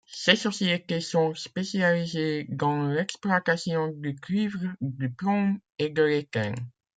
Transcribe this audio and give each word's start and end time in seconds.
Ces 0.07 0.35
sociétés 0.35 0.99
sont 0.99 1.35
spécialisées 1.35 2.45
dans 2.49 2.87
l'exploitation 2.87 3.89
du 3.89 4.15
cuivre, 4.15 4.59
du 4.81 5.11
plomb 5.11 5.59
et 5.77 5.89
de 5.89 6.01
l'étain. 6.01 6.55